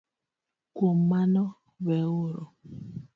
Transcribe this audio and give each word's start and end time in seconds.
Kuom 0.75 0.99
mano, 1.09 1.43
weuru 1.85 2.43